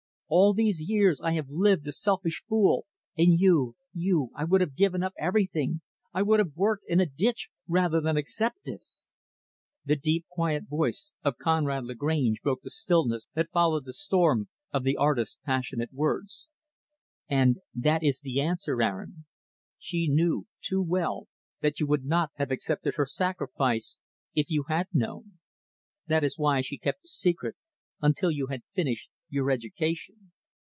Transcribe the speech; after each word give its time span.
All 0.33 0.53
these 0.53 0.81
years 0.89 1.19
I 1.19 1.33
have 1.33 1.49
lived 1.49 1.85
a 1.89 1.91
selfish 1.91 2.41
fool, 2.47 2.85
and 3.17 3.37
you 3.37 3.75
you 3.93 4.31
I 4.33 4.45
would 4.45 4.61
have 4.61 4.77
given 4.77 5.03
up 5.03 5.11
everything 5.19 5.81
I 6.13 6.21
would 6.21 6.39
have 6.39 6.55
worked 6.55 6.85
in 6.87 7.01
a 7.01 7.05
ditch, 7.05 7.49
rather 7.67 7.99
than 7.99 8.15
accept 8.15 8.63
this." 8.63 9.11
The 9.83 9.97
deep, 9.97 10.25
quiet 10.29 10.69
voice 10.69 11.11
of 11.21 11.37
Conrad 11.37 11.83
Lagrange 11.83 12.41
broke 12.41 12.61
the 12.61 12.69
stillness 12.69 13.27
that 13.35 13.49
followed 13.51 13.83
the 13.83 13.91
storm 13.91 14.47
of 14.71 14.83
the 14.85 14.95
artist's 14.95 15.37
passionate 15.43 15.91
words. 15.91 16.47
"And 17.27 17.57
that 17.75 18.01
is 18.01 18.21
the 18.21 18.39
answer, 18.39 18.81
Aaron. 18.81 19.25
She 19.79 20.07
knew, 20.07 20.47
too 20.61 20.81
well, 20.81 21.27
that 21.59 21.81
you 21.81 21.87
would 21.87 22.05
not 22.05 22.31
have 22.35 22.51
accepted 22.51 22.95
her 22.95 23.05
sacrifice, 23.05 23.97
if 24.33 24.49
you 24.49 24.63
had 24.69 24.87
known. 24.93 25.39
That 26.07 26.23
is 26.23 26.37
why 26.37 26.61
she 26.61 26.77
kept 26.77 27.01
the 27.01 27.09
secret 27.09 27.57
until 27.99 28.31
you 28.31 28.47
had 28.47 28.63
finished 28.73 29.09
your 29.29 29.49
education. 29.49 30.29